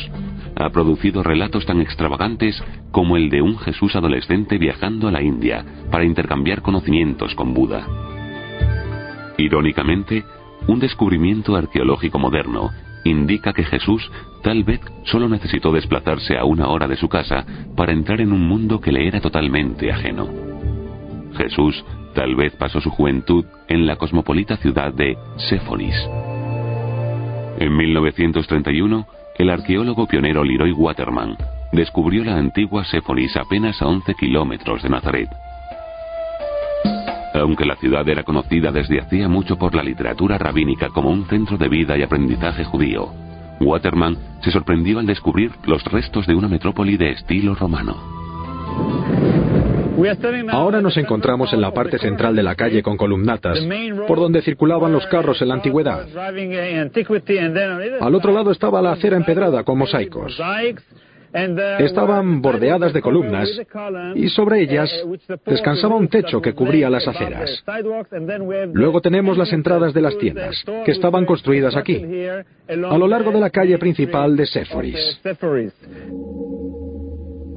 [0.56, 5.64] ha producido relatos tan extravagantes como el de un Jesús adolescente viajando a la India
[5.92, 7.86] para intercambiar conocimientos con Buda.
[9.38, 10.24] Irónicamente,
[10.66, 12.70] un descubrimiento arqueológico moderno
[13.04, 14.10] indica que Jesús
[14.42, 17.44] tal vez solo necesitó desplazarse a una hora de su casa
[17.76, 20.28] para entrar en un mundo que le era totalmente ajeno.
[21.36, 25.96] Jesús tal vez pasó su juventud en la cosmopolita ciudad de Séforis.
[27.58, 29.06] En 1931,
[29.38, 31.36] el arqueólogo pionero Leroy Waterman
[31.72, 35.28] descubrió la antigua Séforis apenas a 11 kilómetros de Nazaret.
[37.34, 41.58] Aunque la ciudad era conocida desde hacía mucho por la literatura rabínica como un centro
[41.58, 43.08] de vida y aprendizaje judío,
[43.60, 48.14] Waterman se sorprendió al descubrir los restos de una metrópoli de estilo romano.
[50.50, 53.58] Ahora nos encontramos en la parte central de la calle con columnatas,
[54.06, 56.06] por donde circulaban los carros en la antigüedad.
[58.00, 60.36] Al otro lado estaba la acera empedrada con mosaicos.
[61.34, 63.48] Estaban bordeadas de columnas
[64.14, 64.90] y sobre ellas
[65.44, 67.64] descansaba un techo que cubría las aceras.
[68.72, 72.00] Luego tenemos las entradas de las tiendas, que estaban construidas aquí,
[72.68, 75.20] a lo largo de la calle principal de Séforis.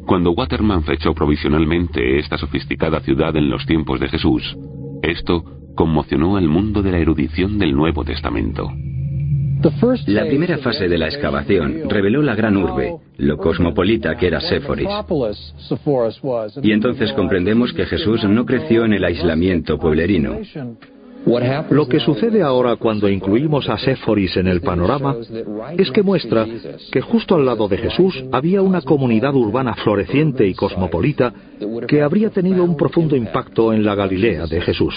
[0.07, 4.57] Cuando Waterman fechó provisionalmente esta sofisticada ciudad en los tiempos de Jesús,
[5.03, 5.43] esto
[5.75, 8.71] conmocionó al mundo de la erudición del Nuevo Testamento.
[10.07, 14.87] La primera fase de la excavación reveló la gran urbe, lo cosmopolita que era Séforis.
[16.61, 20.39] Y entonces comprendemos que Jesús no creció en el aislamiento pueblerino.
[21.69, 25.15] Lo que sucede ahora cuando incluimos a Séforis en el panorama
[25.77, 26.45] es que muestra
[26.91, 31.33] que justo al lado de Jesús había una comunidad urbana floreciente y cosmopolita
[31.87, 34.95] que habría tenido un profundo impacto en la Galilea de Jesús.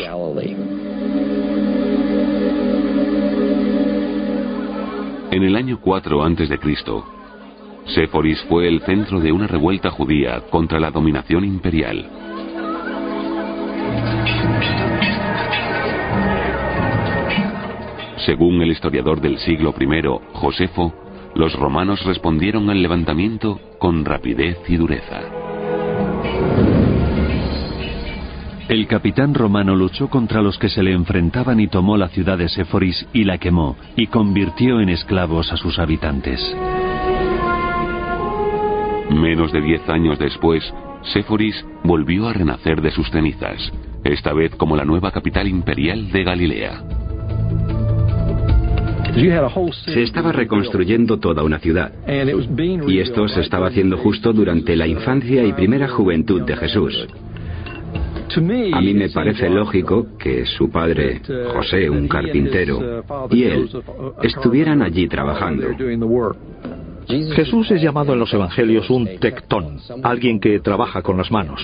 [5.30, 6.58] En el año 4 a.C.,
[7.94, 12.08] Séforis fue el centro de una revuelta judía contra la dominación imperial.
[18.26, 20.92] Según el historiador del siglo I, Josefo,
[21.34, 25.39] los romanos respondieron al levantamiento con rapidez y dureza.
[28.70, 32.48] El capitán romano luchó contra los que se le enfrentaban y tomó la ciudad de
[32.48, 36.40] Séforis y la quemó, y convirtió en esclavos a sus habitantes.
[39.11, 40.62] Menos de diez años después,
[41.02, 43.72] Séforis volvió a renacer de sus cenizas,
[44.04, 46.85] esta vez como la nueva capital imperial de Galilea.
[49.87, 51.90] Se estaba reconstruyendo toda una ciudad.
[52.87, 57.09] Y esto se estaba haciendo justo durante la infancia y primera juventud de Jesús.
[58.36, 61.20] A mí me parece lógico que su padre,
[61.52, 63.68] José, un carpintero, y él
[64.22, 65.66] estuvieran allí trabajando.
[67.34, 71.60] Jesús es llamado en los evangelios un tectón, alguien que trabaja con las manos.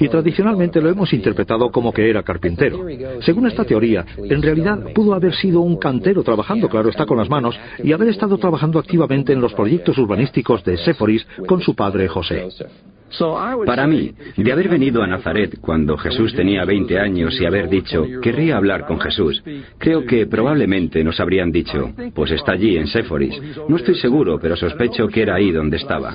[0.00, 2.86] Y tradicionalmente lo hemos interpretado como que era carpintero.
[3.20, 7.28] Según esta teoría, en realidad pudo haber sido un cantero trabajando, claro está, con las
[7.28, 12.06] manos y haber estado trabajando activamente en los proyectos urbanísticos de Séforis con su padre
[12.08, 12.46] José.
[13.66, 18.04] Para mí, de haber venido a Nazaret cuando Jesús tenía 20 años y haber dicho,
[18.22, 19.42] querría hablar con Jesús,
[19.78, 23.40] creo que probablemente nos habrían dicho, pues está allí en Séforis.
[23.68, 26.14] No estoy seguro, pero sospecho que era ahí donde estaba.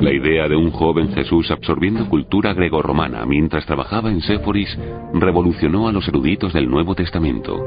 [0.00, 4.76] La idea de un joven Jesús absorbiendo cultura grecorromana mientras trabajaba en Séforis
[5.14, 7.64] revolucionó a los eruditos del Nuevo Testamento.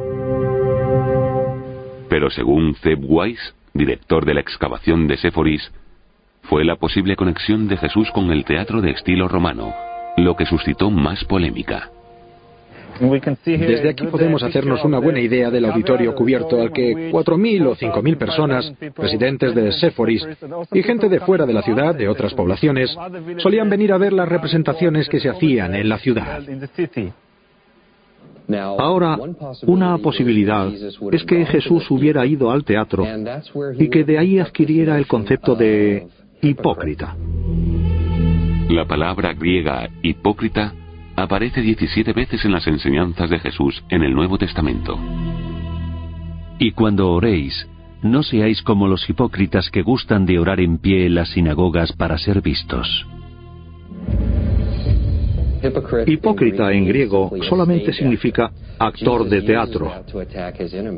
[2.10, 5.72] Pero según Zeb Weiss, director de la excavación de Séforis,
[6.50, 9.74] fue la posible conexión de Jesús con el teatro de estilo romano,
[10.18, 11.92] lo que suscitó más polémica.
[13.46, 18.18] Desde aquí podemos hacernos una buena idea del auditorio cubierto al que 4.000 o 5.000
[18.18, 20.26] personas, residentes de Séforis
[20.74, 22.96] y gente de fuera de la ciudad, de otras poblaciones,
[23.38, 26.42] solían venir a ver las representaciones que se hacían en la ciudad.
[28.80, 29.18] Ahora,
[29.64, 30.72] una posibilidad
[31.12, 33.06] es que Jesús hubiera ido al teatro
[33.78, 36.08] y que de ahí adquiriera el concepto de
[36.42, 37.16] hipócrita.
[38.70, 40.74] La palabra griega hipócrita
[41.16, 45.00] aparece 17 veces en las enseñanzas de Jesús en el Nuevo Testamento.
[46.60, 47.68] Y cuando oréis,
[48.04, 52.18] no seáis como los hipócritas que gustan de orar en pie en las sinagogas para
[52.18, 53.08] ser vistos.
[56.06, 59.92] Hipócrita en griego solamente significa actor de teatro.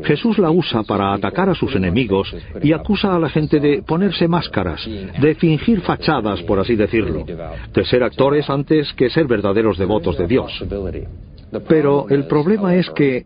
[0.03, 4.27] Jesús la usa para atacar a sus enemigos y acusa a la gente de ponerse
[4.27, 7.25] máscaras, de fingir fachadas, por así decirlo,
[7.73, 10.51] de ser actores antes que ser verdaderos devotos de Dios.
[11.67, 13.23] Pero el problema es que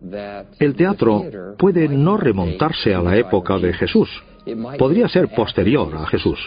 [0.58, 1.24] el teatro
[1.58, 4.08] puede no remontarse a la época de Jesús.
[4.78, 6.38] Podría ser posterior a Jesús.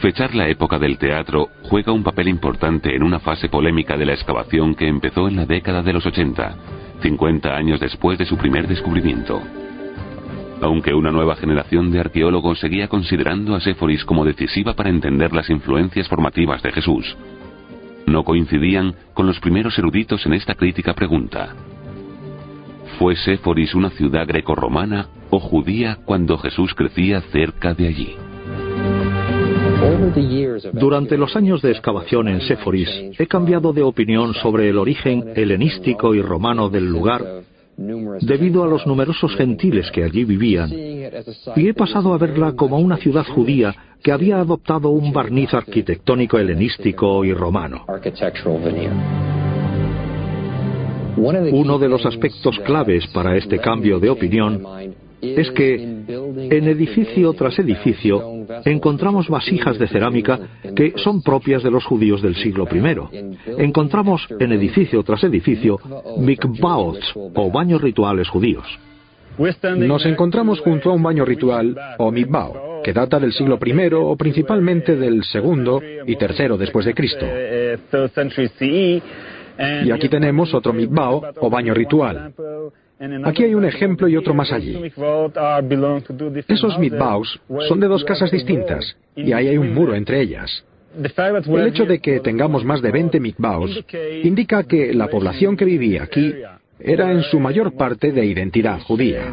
[0.00, 4.12] Fechar la época del teatro juega un papel importante en una fase polémica de la
[4.12, 6.54] excavación que empezó en la década de los 80,
[7.02, 9.42] 50 años después de su primer descubrimiento.
[10.60, 15.50] Aunque una nueva generación de arqueólogos seguía considerando a Séforis como decisiva para entender las
[15.50, 17.16] influencias formativas de Jesús,
[18.06, 21.54] no coincidían con los primeros eruditos en esta crítica pregunta.
[23.00, 28.27] ¿Fue Séforis una ciudad grecorromana o judía cuando Jesús crecía cerca de allí?
[30.72, 32.88] Durante los años de excavación en Séforis,
[33.18, 37.42] he cambiado de opinión sobre el origen helenístico y romano del lugar
[37.76, 42.96] debido a los numerosos gentiles que allí vivían, y he pasado a verla como una
[42.96, 47.86] ciudad judía que había adoptado un barniz arquitectónico helenístico y romano.
[51.16, 54.62] Uno de los aspectos claves para este cambio de opinión
[55.20, 60.38] es que en edificio tras edificio encontramos vasijas de cerámica
[60.76, 63.62] que son propias de los judíos del siglo I.
[63.62, 65.78] Encontramos en edificio tras edificio
[66.18, 68.66] mikvaot o baños rituales judíos.
[69.76, 74.16] Nos encontramos junto a un baño ritual o mikvao, que data del siglo I o
[74.16, 77.24] principalmente del segundo y tercero después de Cristo.
[79.84, 82.32] Y aquí tenemos otro mikvao o baño ritual.
[83.24, 84.76] Aquí hay un ejemplo y otro más allí.
[86.48, 90.64] Esos mitbaos son de dos casas distintas y ahí hay un muro entre ellas.
[90.96, 93.84] El hecho de que tengamos más de 20 mikvaos
[94.24, 96.34] indica que la población que vivía aquí
[96.80, 99.32] era en su mayor parte de identidad judía.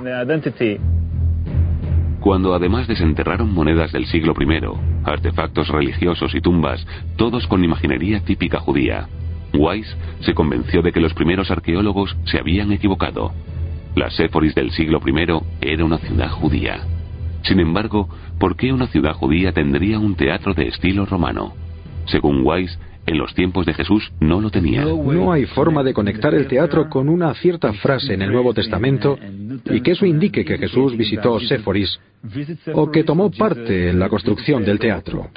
[2.19, 4.59] Cuando además desenterraron monedas del siglo I,
[5.03, 6.85] artefactos religiosos y tumbas,
[7.17, 9.07] todos con imaginería típica judía,
[9.57, 13.33] Weiss se convenció de que los primeros arqueólogos se habían equivocado.
[13.95, 16.81] La Séforis del siglo I era una ciudad judía.
[17.43, 21.53] Sin embargo, ¿por qué una ciudad judía tendría un teatro de estilo romano?
[22.05, 24.83] Según Weiss, en los tiempos de Jesús no lo tenía.
[24.83, 29.17] No hay forma de conectar el teatro con una cierta frase en el Nuevo Testamento
[29.65, 31.99] y que eso indique que Jesús visitó Séforis
[32.73, 35.29] o que tomó parte en la construcción del teatro.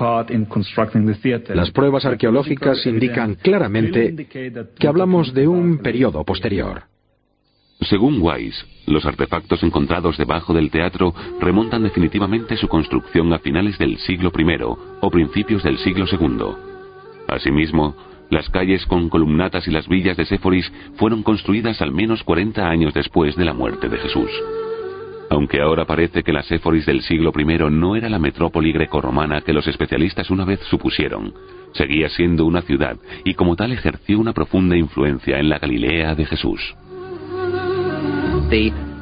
[1.55, 4.27] Las pruebas arqueológicas indican claramente
[4.79, 6.83] que hablamos de un periodo posterior.
[7.83, 13.99] Según Weiss, los artefactos encontrados debajo del teatro remontan definitivamente su construcción a finales del
[13.99, 14.63] siglo I
[15.01, 16.68] o principios del siglo II.
[17.29, 17.95] Asimismo,
[18.31, 22.95] las calles con columnatas y las villas de Séforis fueron construidas al menos 40 años
[22.95, 24.31] después de la muerte de Jesús.
[25.31, 29.53] Aunque ahora parece que la Séforis del siglo I no era la metrópoli grecorromana que
[29.53, 31.35] los especialistas una vez supusieron,
[31.73, 36.25] seguía siendo una ciudad y como tal ejerció una profunda influencia en la Galilea de
[36.25, 36.75] Jesús.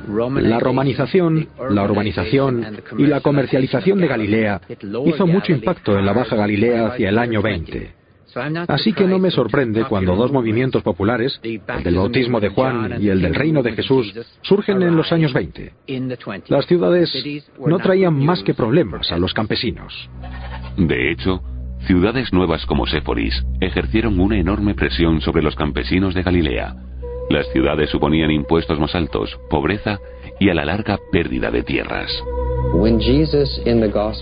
[0.09, 2.65] La romanización, la urbanización
[2.99, 4.61] y la comercialización de Galilea
[5.05, 8.06] hizo mucho impacto en la Baja Galilea hacia el año 20.
[8.69, 13.09] Así que no me sorprende cuando dos movimientos populares, el del bautismo de Juan y
[13.09, 15.73] el del reino de Jesús, surgen en los años 20.
[16.49, 17.13] Las ciudades
[17.65, 20.09] no traían más que problemas a los campesinos.
[20.77, 21.41] De hecho,
[21.87, 26.75] ciudades nuevas como Séforis ejercieron una enorme presión sobre los campesinos de Galilea.
[27.31, 29.99] Las ciudades suponían impuestos más altos, pobreza
[30.39, 32.11] y a la larga pérdida de tierras.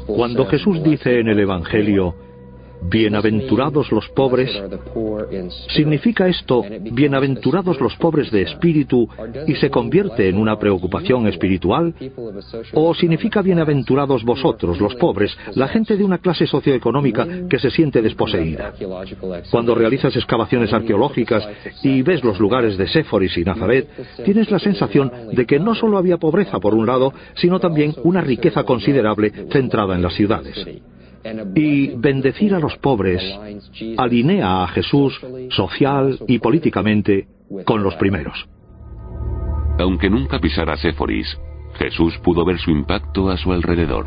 [0.07, 2.15] Cuando Jesús dice en el Evangelio,
[2.87, 4.51] Bienaventurados los pobres,
[5.75, 9.09] ¿significa esto bienaventurados los pobres de espíritu
[9.47, 11.95] y se convierte en una preocupación espiritual?
[12.75, 18.03] ¿O significa bienaventurados vosotros los pobres, la gente de una clase socioeconómica que se siente
[18.03, 18.75] desposeída?
[19.51, 21.49] Cuando realizas excavaciones arqueológicas
[21.83, 23.89] y ves los lugares de Séforis y Nazaret,
[24.25, 28.21] tienes la sensación de que no solo había pobreza por un lado, sino también una
[28.21, 30.67] riqueza considerable centrada en las ciudades
[31.55, 33.23] y bendecir a los pobres
[33.97, 35.19] alinea a Jesús
[35.51, 37.27] social y políticamente
[37.65, 38.47] con los primeros.
[39.79, 41.39] Aunque nunca pisara Séforis,
[41.79, 44.07] Jesús pudo ver su impacto a su alrededor.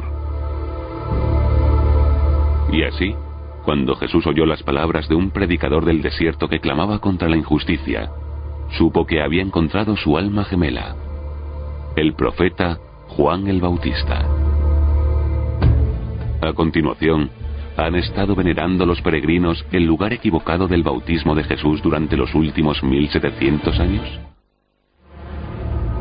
[2.72, 3.16] Y así,
[3.64, 8.12] cuando Jesús oyó las palabras de un predicador del desierto que clamaba contra la injusticia,
[8.78, 10.96] supo que había encontrado su alma gemela,
[11.96, 14.57] el profeta Juan el Bautista.
[16.42, 17.30] A continuación,
[17.78, 22.82] han estado venerando los peregrinos el lugar equivocado del bautismo de Jesús durante los últimos
[22.84, 24.20] 1700 años?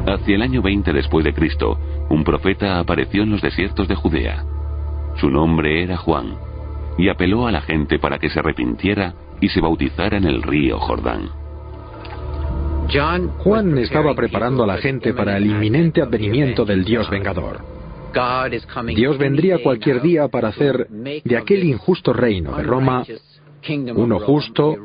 [0.06, 1.78] Hacia el año 20 después de Cristo,
[2.10, 4.44] un profeta apareció en los desiertos de Judea.
[5.16, 6.36] Su nombre era Juan,
[6.96, 10.78] y apeló a la gente para que se arrepintiera y se bautizara en el río
[10.78, 11.28] Jordán.
[13.38, 17.75] Juan estaba preparando a la gente para el inminente advenimiento del Dios vengador.
[18.94, 23.04] Dios vendría cualquier día para hacer de aquel injusto reino de Roma
[23.94, 24.76] uno justo,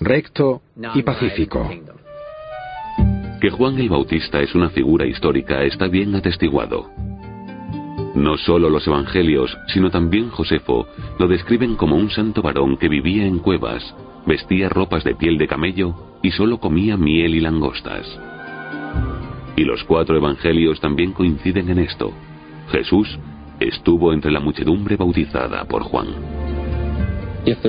[0.00, 0.62] recto
[0.94, 1.68] y pacífico.
[3.40, 6.90] Que Juan el Bautista es una figura histórica está bien atestiguado.
[8.14, 10.86] No solo los evangelios, sino también Josefo
[11.18, 13.94] lo describen como un santo varón que vivía en cuevas,
[14.26, 18.06] vestía ropas de piel de camello y solo comía miel y langostas.
[19.56, 22.12] Y los cuatro evangelios también coinciden en esto.
[22.70, 23.18] Jesús
[23.60, 26.08] estuvo entre la muchedumbre bautizada por Juan.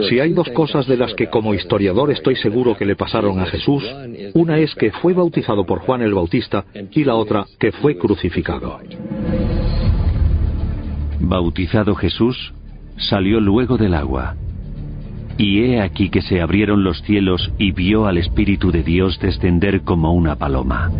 [0.07, 3.45] Si hay dos cosas de las que como historiador estoy seguro que le pasaron a
[3.45, 3.83] Jesús,
[4.33, 8.79] una es que fue bautizado por Juan el Bautista y la otra que fue crucificado.
[11.19, 12.53] Bautizado Jesús,
[12.97, 14.35] salió luego del agua.
[15.37, 19.81] Y he aquí que se abrieron los cielos y vio al Espíritu de Dios descender
[19.81, 20.91] como una paloma.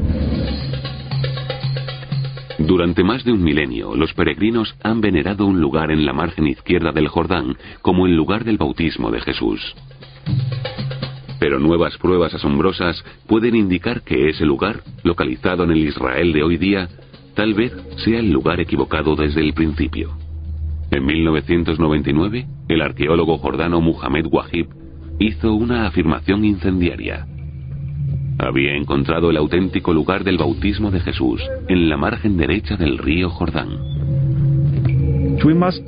[2.66, 6.94] Durante más de un milenio, los peregrinos han venerado un lugar en la margen izquierda
[6.94, 9.60] del Jordán como el lugar del bautismo de Jesús.
[11.42, 16.56] Pero nuevas pruebas asombrosas pueden indicar que ese lugar, localizado en el Israel de hoy
[16.56, 16.88] día,
[17.36, 20.12] tal vez sea el lugar equivocado desde el principio.
[20.90, 24.70] En 1999, el arqueólogo jordano Muhammad Wahib
[25.20, 27.28] hizo una afirmación incendiaria.
[28.38, 33.30] Había encontrado el auténtico lugar del bautismo de Jesús en la margen derecha del río
[33.30, 33.94] Jordán.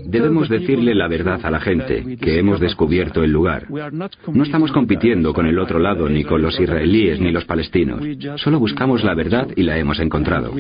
[0.06, 3.68] Debemos decirle la verdad a la gente, que hemos descubierto el lugar.
[3.72, 8.02] No estamos compitiendo con el otro lado, ni con los israelíes, ni los palestinos.
[8.36, 10.52] Solo buscamos la verdad y la hemos encontrado.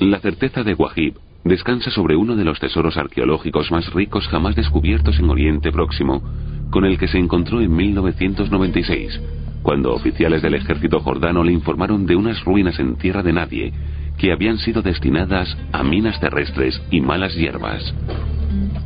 [0.00, 5.18] La certeza de Wahib descansa sobre uno de los tesoros arqueológicos más ricos jamás descubiertos
[5.18, 6.22] en Oriente Próximo,
[6.70, 9.20] con el que se encontró en 1996,
[9.62, 13.72] cuando oficiales del ejército jordano le informaron de unas ruinas en tierra de nadie
[14.18, 17.94] que habían sido destinadas a minas terrestres y malas hierbas.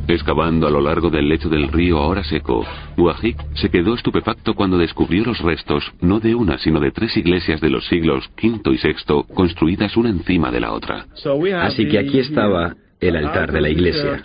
[0.07, 2.65] Excavando a lo largo del lecho del río ahora seco,
[2.97, 7.59] Wahid se quedó estupefacto cuando descubrió los restos no de una sino de tres iglesias
[7.59, 11.05] de los siglos V y VI construidas una encima de la otra.
[11.61, 14.23] Así que aquí estaba el altar de la iglesia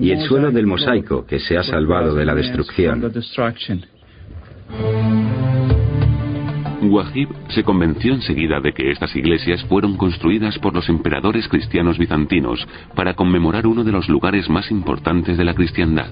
[0.00, 3.12] y el suelo del mosaico que se ha salvado de la destrucción.
[6.94, 12.66] Wahib se convenció enseguida de que estas iglesias fueron construidas por los emperadores cristianos bizantinos
[12.94, 16.06] para conmemorar uno de los lugares más importantes de la cristiandad.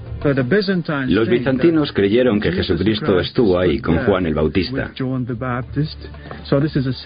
[1.07, 4.91] Los bizantinos creyeron que Jesucristo estuvo ahí con Juan el Bautista.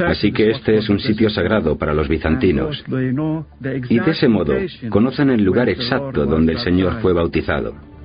[0.08, 2.84] Así que este es un sitio sagrado para los bizantinos.
[3.90, 4.56] Y de ese modo
[4.90, 7.97] conocen el lugar exacto donde el Señor fue bautizado.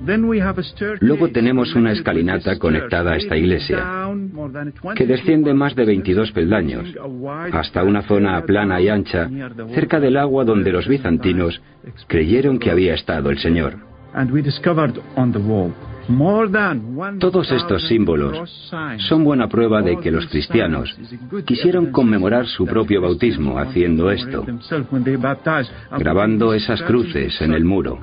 [0.99, 4.09] Luego tenemos una escalinata conectada a esta iglesia,
[4.95, 6.93] que desciende más de 22 peldaños,
[7.53, 9.29] hasta una zona plana y ancha,
[9.73, 11.61] cerca del agua donde los bizantinos
[12.07, 13.77] creyeron que había estado el Señor.
[17.19, 18.49] Todos estos símbolos
[19.07, 20.95] son buena prueba de que los cristianos
[21.45, 24.45] quisieron conmemorar su propio bautismo haciendo esto,
[25.97, 27.99] grabando esas cruces en el muro.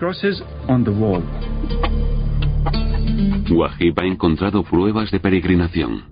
[3.51, 6.05] Wahib ha encontrado pruebas de peregrinación.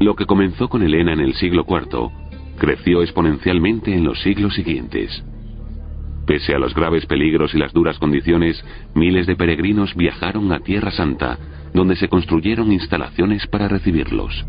[0.00, 2.10] Lo que comenzó con Elena en el siglo IV
[2.58, 5.22] creció exponencialmente en los siglos siguientes.
[6.26, 8.62] Pese a los graves peligros y las duras condiciones,
[8.94, 11.38] miles de peregrinos viajaron a Tierra Santa,
[11.72, 14.44] donde se construyeron instalaciones para recibirlos.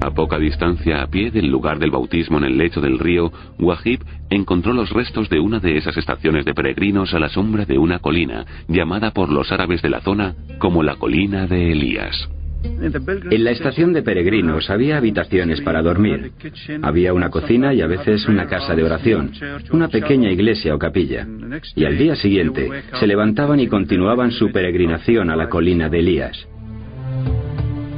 [0.00, 4.04] A poca distancia a pie del lugar del bautismo en el lecho del río, Wahib
[4.30, 7.98] encontró los restos de una de esas estaciones de peregrinos a la sombra de una
[7.98, 12.28] colina, llamada por los árabes de la zona como la colina de Elías.
[12.62, 16.32] En la estación de peregrinos había habitaciones para dormir.
[16.82, 19.32] Había una cocina y a veces una casa de oración,
[19.70, 21.26] una pequeña iglesia o capilla.
[21.76, 26.48] Y al día siguiente se levantaban y continuaban su peregrinación a la colina de Elías.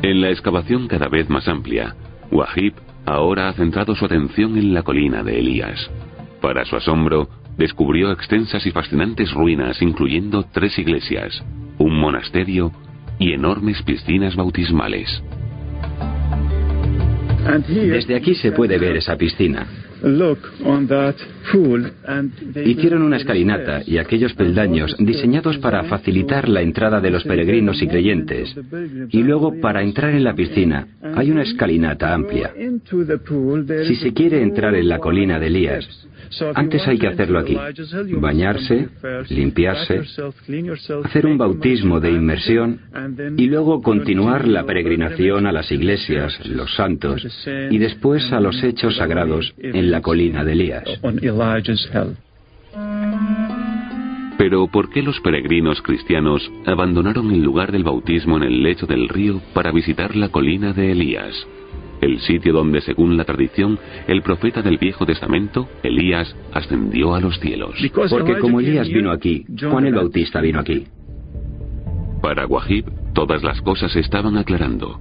[0.02, 1.94] En la excavación cada vez más amplia,
[2.30, 2.74] Wahib
[3.06, 5.90] ahora ha centrado su atención en la colina de Elías.
[6.40, 11.42] Para su asombro, descubrió extensas y fascinantes ruinas incluyendo tres iglesias,
[11.78, 12.72] un monasterio
[13.20, 15.22] y enormes piscinas bautismales.
[17.68, 19.66] Desde aquí se puede ver esa piscina.
[22.64, 27.88] Hicieron una escalinata y aquellos peldaños diseñados para facilitar la entrada de los peregrinos y
[27.88, 28.54] creyentes.
[29.10, 32.52] Y luego, para entrar en la piscina, hay una escalinata amplia.
[33.86, 35.86] Si se quiere entrar en la colina de Elías,
[36.54, 37.56] antes hay que hacerlo aquí.
[38.12, 38.88] Bañarse,
[39.30, 40.02] limpiarse,
[41.04, 42.80] hacer un bautismo de inmersión
[43.36, 47.26] y luego continuar la peregrinación a las iglesias, los santos
[47.70, 50.84] y después a los hechos sagrados en la colina de Elías.
[54.38, 59.08] Pero ¿por qué los peregrinos cristianos abandonaron el lugar del bautismo en el lecho del
[59.08, 61.46] río para visitar la colina de Elías?
[62.00, 67.38] el sitio donde, según la tradición, el profeta del Viejo Testamento, Elías, ascendió a los
[67.40, 67.74] cielos.
[68.08, 70.86] Porque como Elías vino aquí, Juan el Bautista vino aquí.
[72.22, 74.98] Para Wahib, todas las cosas se estaban aclarando.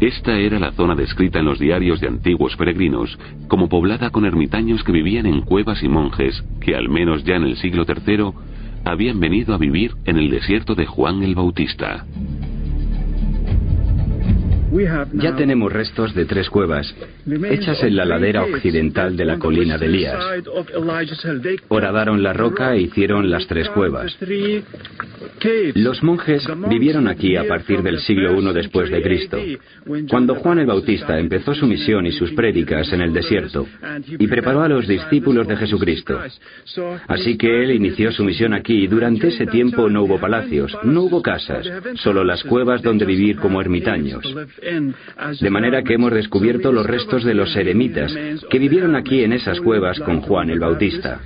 [0.00, 4.82] Esta era la zona descrita en los diarios de antiguos peregrinos como poblada con ermitaños
[4.82, 8.32] que vivían en cuevas y monjes que, al menos ya en el siglo III,
[8.84, 12.06] habían venido a vivir en el desierto de Juan el Bautista.
[15.14, 16.94] Ya tenemos restos de tres cuevas,
[17.26, 20.16] hechas en la ladera occidental de la colina de Elías.
[21.68, 24.16] Horadaron la roca e hicieron las tres cuevas.
[25.74, 29.38] Los monjes vivieron aquí a partir del siglo I después de Cristo,
[30.08, 33.66] cuando Juan el Bautista empezó su misión y sus prédicas en el desierto
[34.06, 36.20] y preparó a los discípulos de Jesucristo.
[37.08, 41.02] Así que él inició su misión aquí y durante ese tiempo no hubo palacios, no
[41.02, 41.66] hubo casas,
[41.96, 44.22] solo las cuevas donde vivir como ermitaños.
[45.40, 48.14] De manera que hemos descubierto los restos de los eremitas
[48.50, 51.20] que vivieron aquí en esas cuevas con Juan el Bautista.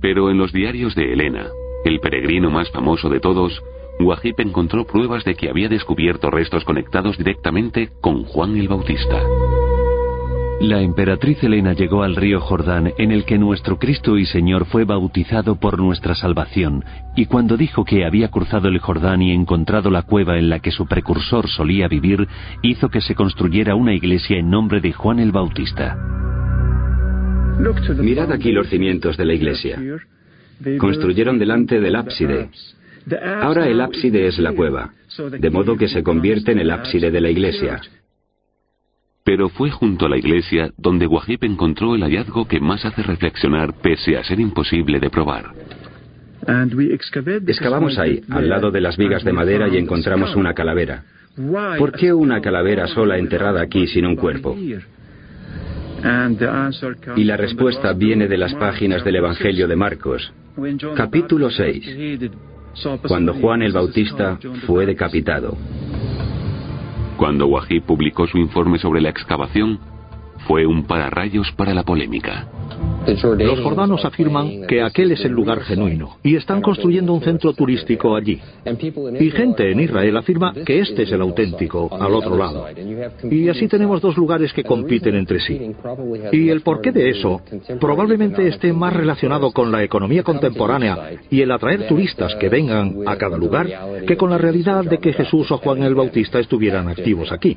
[0.00, 1.48] Pero en los diarios de Elena,
[1.84, 3.62] el peregrino más famoso de todos,
[4.00, 9.20] Wahib encontró pruebas de que había descubierto restos conectados directamente con Juan el Bautista.
[10.60, 14.84] La emperatriz Elena llegó al río Jordán en el que nuestro Cristo y Señor fue
[14.84, 16.84] bautizado por nuestra salvación,
[17.16, 20.70] y cuando dijo que había cruzado el Jordán y encontrado la cueva en la que
[20.70, 22.28] su precursor solía vivir,
[22.62, 25.96] hizo que se construyera una iglesia en nombre de Juan el Bautista.
[27.98, 29.78] Mirad aquí los cimientos de la iglesia.
[30.78, 32.48] Construyeron delante del ábside.
[33.40, 34.92] Ahora el ábside es la cueva,
[35.38, 37.80] de modo que se convierte en el ábside de la iglesia.
[39.24, 43.74] Pero fue junto a la iglesia donde Wahib encontró el hallazgo que más hace reflexionar
[43.80, 45.52] pese a ser imposible de probar.
[47.46, 51.04] Excavamos ahí, al lado de las vigas de madera, y encontramos una calavera.
[51.78, 54.56] ¿Por qué una calavera sola enterrada aquí sin un cuerpo?
[57.16, 60.32] Y la respuesta viene de las páginas del Evangelio de Marcos,
[60.96, 62.30] capítulo 6,
[63.06, 65.56] cuando Juan el Bautista fue decapitado.
[67.16, 69.78] Cuando Wahib publicó su informe sobre la excavación,
[70.46, 72.46] fue un pararrayos para la polémica.
[73.06, 78.14] Los jordanos afirman que aquel es el lugar genuino y están construyendo un centro turístico
[78.14, 78.40] allí.
[79.18, 82.66] Y gente en Israel afirma que este es el auténtico, al otro lado.
[83.30, 85.72] Y así tenemos dos lugares que compiten entre sí.
[86.32, 87.40] Y el porqué de eso
[87.80, 93.16] probablemente esté más relacionado con la economía contemporánea y el atraer turistas que vengan a
[93.16, 93.66] cada lugar
[94.06, 97.56] que con la realidad de que Jesús o Juan el Bautista estuvieran activos aquí.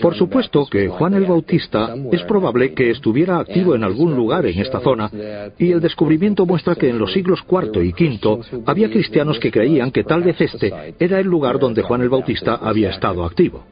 [0.00, 4.58] Por supuesto que Juan el Bautista es probable que estuviera activo en algún lugar en
[4.58, 5.10] esta zona
[5.58, 9.90] y el descubrimiento muestra que en los siglos IV y V había cristianos que creían
[9.90, 13.64] que tal vez este era el lugar donde Juan el Bautista había estado activo.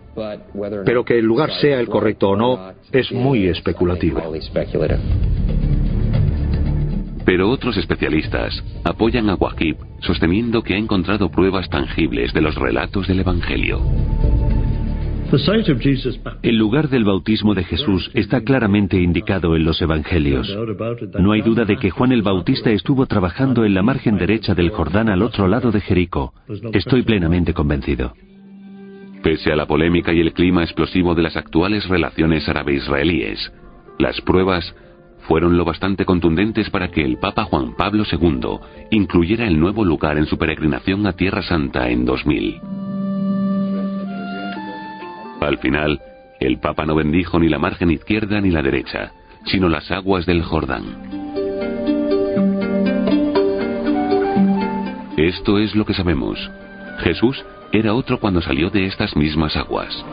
[0.85, 4.21] Pero que el lugar sea el correcto o no es muy especulativo.
[7.25, 13.07] Pero otros especialistas apoyan a Wahib sosteniendo que ha encontrado pruebas tangibles de los relatos
[13.07, 13.81] del Evangelio.
[16.43, 20.55] El lugar del bautismo de Jesús está claramente indicado en los Evangelios.
[21.19, 24.69] No hay duda de que Juan el Bautista estuvo trabajando en la margen derecha del
[24.69, 26.35] Jordán al otro lado de Jericó.
[26.75, 28.13] Estoy plenamente convencido.
[29.23, 33.53] Pese a la polémica y el clima explosivo de las actuales relaciones árabe-israelíes,
[33.99, 34.75] las pruebas
[35.29, 38.59] fueron lo bastante contundentes para que el Papa Juan Pablo II
[38.91, 42.61] incluyera el nuevo lugar en su peregrinación a Tierra Santa en 2000.
[45.43, 46.01] Al final,
[46.41, 49.13] el Papa no bendijo ni la margen izquierda ni la derecha,
[49.47, 50.85] sino las aguas del Jordán.
[55.17, 56.39] Esto es lo que sabemos.
[57.01, 60.05] Jesús era otro cuando salió de estas mismas aguas.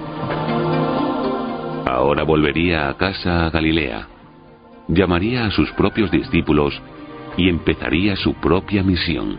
[1.85, 4.07] Ahora volvería a casa a Galilea,
[4.87, 6.79] llamaría a sus propios discípulos
[7.37, 9.37] y empezaría su propia misión.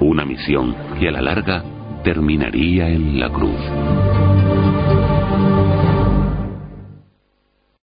[0.00, 1.64] Una misión que a la larga
[2.02, 4.05] terminaría en la cruz.